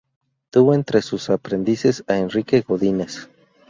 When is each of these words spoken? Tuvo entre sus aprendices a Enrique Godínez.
Tuvo 0.49 0.73
entre 0.73 1.03
sus 1.03 1.29
aprendices 1.29 2.03
a 2.07 2.17
Enrique 2.17 2.61
Godínez. 2.67 3.29